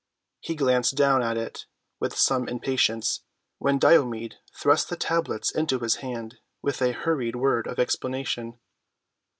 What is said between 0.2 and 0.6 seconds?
He